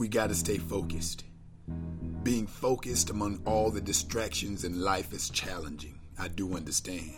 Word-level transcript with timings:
We 0.00 0.08
got 0.08 0.28
to 0.28 0.34
stay 0.34 0.56
focused. 0.56 1.24
Being 2.22 2.46
focused 2.46 3.10
among 3.10 3.42
all 3.44 3.70
the 3.70 3.82
distractions 3.82 4.64
in 4.64 4.80
life 4.80 5.12
is 5.12 5.28
challenging. 5.28 6.00
I 6.18 6.28
do 6.28 6.56
understand. 6.56 7.12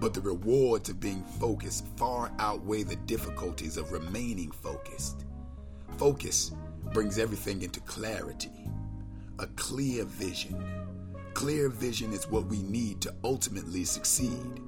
But 0.00 0.14
the 0.14 0.22
rewards 0.22 0.88
of 0.88 1.00
being 1.00 1.22
focused 1.38 1.84
far 1.98 2.32
outweigh 2.38 2.84
the 2.84 2.96
difficulties 2.96 3.76
of 3.76 3.92
remaining 3.92 4.50
focused. 4.50 5.26
Focus 5.98 6.52
brings 6.94 7.18
everything 7.18 7.60
into 7.60 7.80
clarity, 7.80 8.70
a 9.38 9.46
clear 9.48 10.06
vision. 10.06 10.64
Clear 11.34 11.68
vision 11.68 12.14
is 12.14 12.26
what 12.30 12.46
we 12.46 12.62
need 12.62 13.02
to 13.02 13.14
ultimately 13.22 13.84
succeed. 13.84 14.62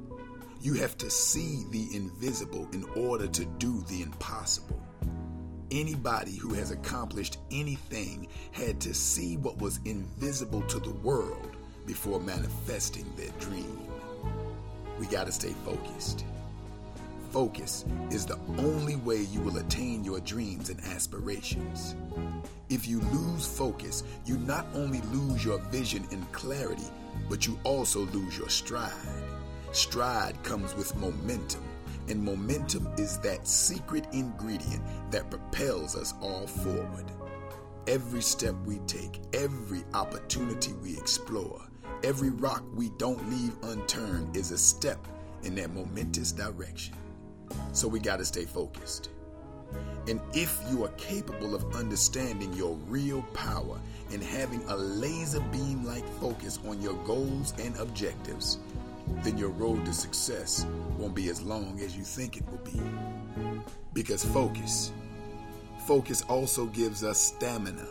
You 0.61 0.75
have 0.75 0.99
to 0.99 1.09
see 1.09 1.65
the 1.71 1.89
invisible 1.97 2.69
in 2.75 2.85
order 2.95 3.29
to 3.29 3.47
do 3.47 3.83
the 3.89 4.03
impossible. 4.03 4.79
Anybody 5.71 6.35
who 6.35 6.53
has 6.55 6.73
accomplished 6.73 7.39
anything 7.53 8.27
had 8.51 8.81
to 8.81 8.93
see 8.93 9.37
what 9.37 9.59
was 9.59 9.79
invisible 9.85 10.63
to 10.63 10.81
the 10.81 10.91
world 10.91 11.57
before 11.87 12.19
manifesting 12.19 13.07
their 13.17 13.31
dream. 13.39 13.79
We 14.99 15.07
got 15.07 15.27
to 15.27 15.33
stay 15.33 15.55
focused. 15.65 16.25
Focus 17.31 17.85
is 18.11 18.27
the 18.27 18.39
only 18.59 18.97
way 18.97 19.19
you 19.31 19.41
will 19.41 19.59
attain 19.59 20.03
your 20.03 20.19
dreams 20.19 20.71
and 20.71 20.81
aspirations. 20.87 21.95
If 22.69 22.89
you 22.89 23.01
lose 23.13 23.47
focus, 23.47 24.03
you 24.27 24.39
not 24.39 24.67
only 24.75 25.01
lose 25.03 25.45
your 25.45 25.59
vision 25.71 26.05
and 26.11 26.31
clarity, 26.33 26.91
but 27.29 27.47
you 27.47 27.57
also 27.63 28.01
lose 28.07 28.37
your 28.37 28.49
stride. 28.49 28.91
Stride 29.71 30.43
comes 30.43 30.75
with 30.75 30.97
momentum, 30.97 31.63
and 32.11 32.23
momentum 32.23 32.89
is 32.99 33.19
that 33.19 33.47
secret 33.47 34.07
ingredient 34.13 34.83
that 35.11 35.31
propels 35.31 35.97
us 35.97 36.15
all 36.21 36.47
forward. 36.47 37.05
Every 37.87 38.21
step 38.21 38.55
we 38.67 38.79
take, 38.81 39.21
every 39.33 39.85
opportunity 39.95 40.73
we 40.75 40.99
explore, 40.99 41.63
every 42.03 42.31
rock 42.31 42.65
we 42.75 42.91
don't 42.99 43.31
leave 43.31 43.57
unturned 43.63 44.37
is 44.37 44.51
a 44.51 44.59
step 44.59 45.07
in 45.45 45.55
that 45.55 45.73
momentous 45.73 46.33
direction. 46.33 46.95
So 47.73 47.89
we 47.89 48.01
got 48.01 48.19
to 48.19 48.25
stay 48.25 48.45
focused. 48.45 49.11
And 50.09 50.21
if 50.35 50.61
you 50.69 50.85
are 50.85 50.93
capable 50.93 51.55
of 51.55 51.77
understanding 51.77 52.53
your 52.55 52.75
real 52.89 53.23
power 53.35 53.79
and 54.13 54.23
having 54.23 54.63
a 54.69 54.77
laser 54.77 55.41
beam 55.53 55.85
like 55.85 56.07
focus 56.21 56.59
on 56.67 56.83
your 56.83 56.95
goals 57.05 57.55
and 57.61 57.77
objectives, 57.77 58.59
then 59.23 59.37
your 59.37 59.51
road 59.51 59.85
to 59.87 59.93
success 59.93 60.67
won't 60.99 61.15
be 61.15 61.29
as 61.29 61.43
long 61.43 61.81
as 61.81 61.97
you 61.97 62.05
think 62.05 62.37
it 62.37 62.45
will 62.51 62.59
be. 62.59 62.81
Because 63.93 64.25
focus, 64.25 64.93
focus 65.87 66.23
also 66.29 66.67
gives 66.67 67.05
us 67.05 67.19
stamina. 67.19 67.87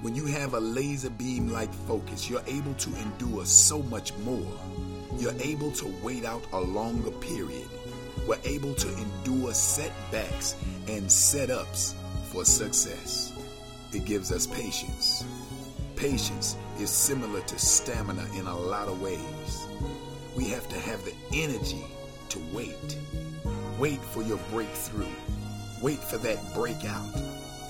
When 0.00 0.14
you 0.14 0.26
have 0.26 0.54
a 0.54 0.60
laser 0.60 1.10
beam 1.10 1.48
like 1.48 1.72
focus, 1.72 2.28
you're 2.28 2.42
able 2.46 2.74
to 2.74 2.90
endure 2.96 3.44
so 3.44 3.82
much 3.82 4.12
more. 4.18 4.52
You're 5.18 5.40
able 5.40 5.70
to 5.72 5.86
wait 6.02 6.24
out 6.24 6.42
a 6.52 6.60
longer 6.60 7.10
period 7.10 7.68
we're 8.26 8.38
able 8.44 8.74
to 8.74 8.88
endure 8.96 9.52
setbacks 9.52 10.56
and 10.88 11.04
setups 11.04 11.94
for 12.30 12.44
success. 12.44 13.32
It 13.92 14.06
gives 14.06 14.32
us 14.32 14.46
patience. 14.46 15.24
Patience 15.94 16.56
is 16.80 16.90
similar 16.90 17.40
to 17.42 17.58
stamina 17.58 18.26
in 18.36 18.46
a 18.46 18.56
lot 18.56 18.88
of 18.88 19.00
ways. 19.02 19.66
We 20.34 20.48
have 20.48 20.68
to 20.68 20.78
have 20.78 21.04
the 21.04 21.14
energy 21.32 21.84
to 22.30 22.40
wait. 22.52 22.98
Wait 23.78 24.00
for 24.00 24.22
your 24.22 24.38
breakthrough. 24.50 25.06
Wait 25.80 25.98
for 25.98 26.18
that 26.18 26.54
breakout. 26.54 27.06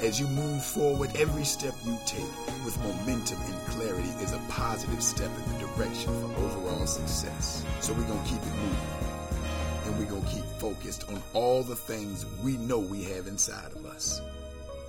As 0.01 0.19
you 0.19 0.27
move 0.29 0.65
forward, 0.65 1.11
every 1.15 1.45
step 1.45 1.75
you 1.85 1.99
take 2.07 2.23
with 2.65 2.79
momentum 2.83 3.39
and 3.43 3.67
clarity 3.69 4.09
is 4.23 4.33
a 4.33 4.41
positive 4.49 5.03
step 5.03 5.31
in 5.37 5.53
the 5.53 5.67
direction 5.67 6.13
for 6.21 6.41
overall 6.43 6.87
success. 6.87 7.65
So 7.81 7.93
we're 7.93 8.07
going 8.09 8.23
to 8.23 8.29
keep 8.29 8.41
it 8.41 8.55
moving 8.57 9.05
and 9.85 9.99
we're 9.99 10.11
going 10.11 10.23
to 10.23 10.31
keep 10.31 10.45
focused 10.59 11.09
on 11.11 11.23
all 11.35 11.63
the 11.63 11.77
things 11.77 12.25
we 12.43 12.57
know 12.57 12.79
we 12.79 13.05
have 13.05 13.27
inside 13.27 13.73
of 13.73 13.85
us. 13.85 14.23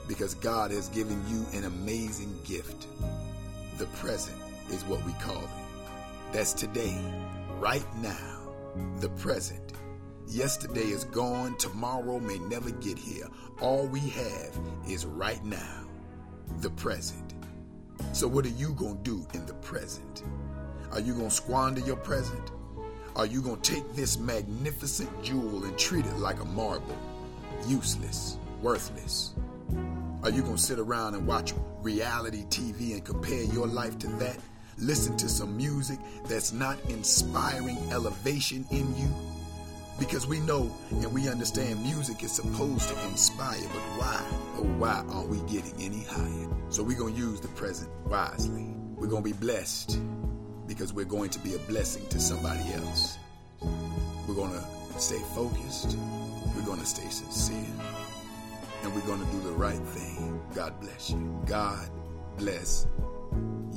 Because 0.07 0.35
God 0.35 0.71
has 0.71 0.87
given 0.89 1.21
you 1.27 1.45
an 1.53 1.65
amazing 1.65 2.37
gift. 2.45 2.87
The 3.77 3.85
present 3.87 4.37
is 4.69 4.83
what 4.85 5.03
we 5.03 5.11
call 5.13 5.41
it. 5.41 5.49
That's 6.31 6.53
today, 6.53 6.97
right 7.59 7.85
now, 7.97 8.53
the 8.99 9.09
present. 9.09 9.73
Yesterday 10.27 10.87
is 10.87 11.03
gone, 11.05 11.55
tomorrow 11.57 12.19
may 12.19 12.39
never 12.39 12.71
get 12.71 12.97
here. 12.97 13.27
All 13.61 13.85
we 13.87 13.99
have 13.99 14.59
is 14.87 15.05
right 15.05 15.43
now, 15.43 15.85
the 16.59 16.69
present. 16.71 17.33
So, 18.11 18.27
what 18.27 18.45
are 18.45 18.49
you 18.49 18.73
going 18.73 18.97
to 18.97 19.03
do 19.03 19.27
in 19.33 19.45
the 19.45 19.53
present? 19.55 20.23
Are 20.91 20.99
you 20.99 21.13
going 21.13 21.29
to 21.29 21.35
squander 21.35 21.81
your 21.81 21.95
present? 21.95 22.51
Are 23.15 23.25
you 23.25 23.41
going 23.41 23.61
to 23.61 23.71
take 23.73 23.95
this 23.95 24.17
magnificent 24.17 25.23
jewel 25.23 25.63
and 25.63 25.77
treat 25.77 26.05
it 26.05 26.17
like 26.17 26.41
a 26.41 26.45
marble? 26.45 26.97
Useless, 27.67 28.37
worthless. 28.61 29.33
Are 30.23 30.29
you 30.29 30.41
going 30.41 30.57
to 30.57 30.61
sit 30.61 30.79
around 30.79 31.15
and 31.15 31.25
watch 31.25 31.53
reality 31.81 32.43
TV 32.45 32.93
and 32.93 33.05
compare 33.05 33.43
your 33.43 33.67
life 33.67 33.97
to 33.99 34.07
that? 34.17 34.37
Listen 34.77 35.15
to 35.17 35.29
some 35.29 35.55
music 35.55 35.99
that's 36.27 36.51
not 36.51 36.77
inspiring 36.89 37.77
elevation 37.93 38.65
in 38.71 38.93
you? 38.97 39.07
Because 39.97 40.27
we 40.27 40.41
know 40.41 40.69
and 40.91 41.13
we 41.13 41.29
understand 41.29 41.81
music 41.81 42.23
is 42.23 42.33
supposed 42.33 42.89
to 42.89 43.05
inspire, 43.05 43.61
but 43.61 43.81
why? 43.97 44.21
Oh, 44.57 44.65
why 44.77 45.05
aren't 45.09 45.29
we 45.29 45.39
getting 45.49 45.81
any 45.81 46.03
higher? 46.03 46.49
So 46.67 46.83
we're 46.83 46.97
going 46.97 47.13
to 47.13 47.19
use 47.19 47.39
the 47.39 47.47
present 47.49 47.89
wisely. 48.05 48.75
We're 48.97 49.07
going 49.07 49.23
to 49.23 49.29
be 49.29 49.37
blessed 49.37 49.97
because 50.67 50.91
we're 50.91 51.05
going 51.05 51.29
to 51.29 51.39
be 51.39 51.55
a 51.55 51.59
blessing 51.59 52.05
to 52.09 52.19
somebody 52.19 52.73
else. 52.73 53.17
We're 54.27 54.35
going 54.35 54.51
to 54.51 54.99
stay 54.99 55.21
focused. 55.33 55.97
We're 56.53 56.65
going 56.65 56.81
to 56.81 56.85
stay 56.85 57.07
sincere. 57.09 57.73
And 58.83 58.93
we're 58.93 59.07
going 59.07 59.25
to 59.25 59.31
do 59.31 59.39
the 59.39 59.53
right 59.53 59.79
thing. 59.79 60.41
God 60.53 60.77
bless 60.81 61.11
you. 61.11 61.41
God 61.45 61.89
bless 62.37 62.87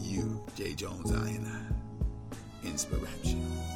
you. 0.08 0.40
J. 0.56 0.74
Jones, 0.74 1.12
I 1.12 1.28
and 1.28 1.46
I. 1.46 2.66
Inspiration. 2.66 3.67